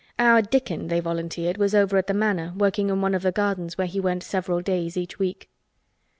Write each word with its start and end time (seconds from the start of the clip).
"Our 0.17 0.41
Dickon," 0.41 0.87
they 0.87 0.99
volunteered, 0.99 1.57
was 1.59 1.75
over 1.75 1.95
at 1.95 2.07
the 2.07 2.15
Manor 2.15 2.53
working 2.57 2.89
in 2.89 3.01
one 3.01 3.13
of 3.13 3.21
the 3.21 3.31
gardens 3.31 3.77
where 3.77 3.85
he 3.85 3.99
went 3.99 4.23
several 4.23 4.59
days 4.59 4.97
each 4.97 5.19
week. 5.19 5.47